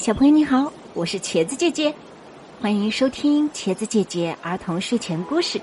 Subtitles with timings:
[0.00, 1.94] 小朋友你好，我是茄子姐姐，
[2.58, 5.60] 欢迎收听茄子姐姐儿童睡前故事。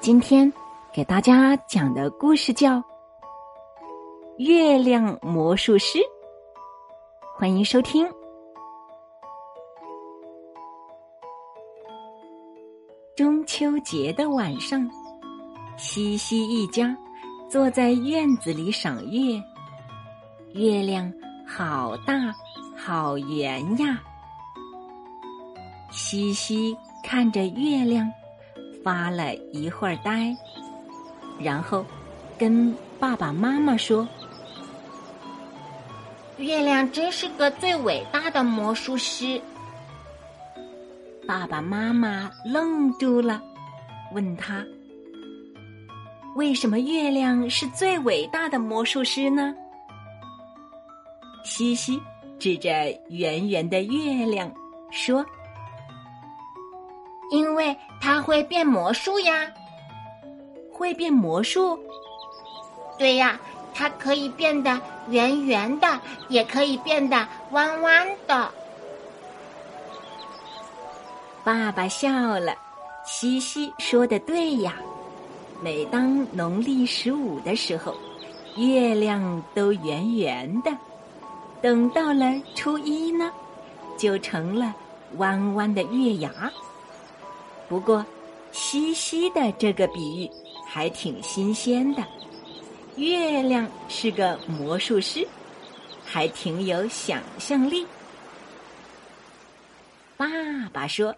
[0.00, 0.50] 今天
[0.90, 2.76] 给大家讲的故事叫
[4.38, 5.98] 《月亮魔术师》，
[7.36, 8.08] 欢迎收听。
[13.14, 14.90] 中秋节的晚上，
[15.76, 16.96] 西西一家
[17.46, 19.38] 坐在院子里赏月，
[20.54, 21.12] 月亮
[21.46, 22.14] 好大。
[22.76, 24.00] 好圆呀！
[25.90, 28.10] 西西看着月亮，
[28.82, 30.36] 发了一会儿呆，
[31.38, 31.84] 然后
[32.36, 34.06] 跟爸爸妈妈说
[36.36, 39.40] ：“月亮真是个最伟大的魔术师。”
[41.26, 43.40] 爸爸妈妈愣住了，
[44.12, 44.64] 问他
[46.36, 49.54] ：“为什么月亮是最伟大的魔术师呢？”
[51.44, 51.98] 西西。
[52.38, 52.70] 指着
[53.08, 54.52] 圆圆的月亮
[54.90, 55.24] 说
[57.30, 59.46] ：“因为它会变魔术呀，
[60.72, 61.78] 会变魔术。
[62.98, 63.40] 对呀，
[63.72, 68.50] 它可以变得圆圆的，也可以变得弯弯的。”
[71.42, 72.54] 爸爸笑了，
[73.04, 74.74] 西西说的对呀。
[75.62, 77.94] 每当农历十五的时候，
[78.56, 80.70] 月亮都圆圆的。
[81.64, 83.32] 等到了初一呢，
[83.96, 84.76] 就成了
[85.16, 86.52] 弯弯的月牙。
[87.70, 88.04] 不过，
[88.52, 90.30] 西西的这个比喻
[90.66, 92.04] 还挺新鲜的。
[92.96, 95.26] 月亮是个魔术师，
[96.04, 97.86] 还挺有想象力。
[100.18, 100.26] 爸
[100.70, 101.16] 爸说：“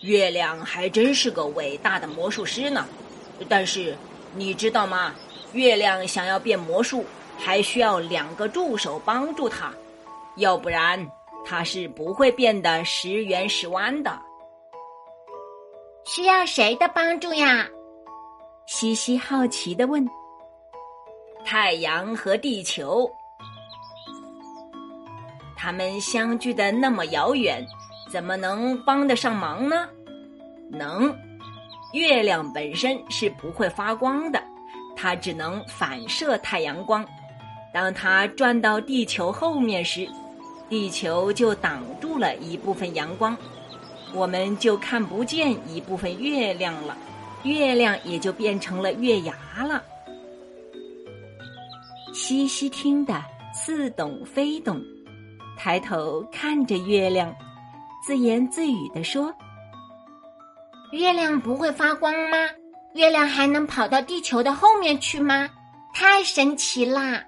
[0.00, 2.86] 月亮还真是个伟大的魔术师呢。
[3.46, 3.94] 但是，
[4.34, 5.14] 你知道吗？
[5.52, 7.04] 月亮想要变魔术。”
[7.42, 9.72] 还需要两个助手帮助他，
[10.36, 11.04] 要不然
[11.44, 14.20] 他是不会变得十圆十弯的。
[16.04, 17.66] 需要谁的帮助呀？
[18.66, 20.08] 西西好奇的问。
[21.44, 23.10] 太阳和地球，
[25.56, 27.66] 他们相距的那么遥远，
[28.10, 29.88] 怎么能帮得上忙呢？
[30.70, 31.16] 能，
[31.94, 34.42] 月亮本身是不会发光的，
[34.94, 37.04] 它只能反射太阳光。
[37.72, 40.08] 当它转到地球后面时，
[40.68, 43.36] 地球就挡住了一部分阳光，
[44.12, 46.96] 我们就看不见一部分月亮了，
[47.44, 49.82] 月亮也就变成了月牙了。
[52.12, 53.22] 西西听得
[53.54, 54.82] 似懂非懂，
[55.56, 57.32] 抬头看着月亮，
[58.04, 59.32] 自言自语地说
[60.90, 62.36] ：“月亮不会发光吗？
[62.94, 65.48] 月亮还能跑到地球的后面去吗？
[65.94, 67.22] 太神奇啦！”